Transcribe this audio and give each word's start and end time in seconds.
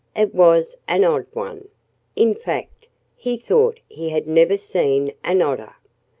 It 0.15 0.33
was 0.33 0.75
an 0.87 1.03
odd 1.03 1.27
one. 1.33 1.67
In 2.15 2.33
fact, 2.33 2.87
he 3.15 3.37
thought 3.37 3.79
he 3.87 4.09
had 4.09 4.25
never 4.27 4.57
seen 4.57 5.13
an 5.23 5.43
odder. 5.43 5.75